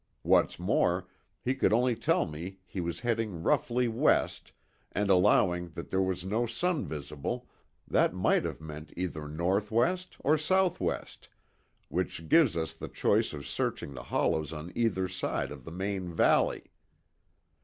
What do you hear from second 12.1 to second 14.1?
gives us the choice of searching the